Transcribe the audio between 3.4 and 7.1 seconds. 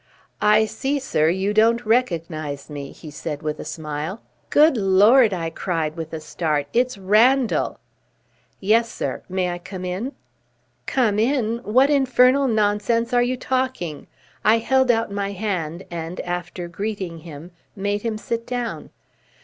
with a smile. "Good Lord!" I cried, with a start, "it's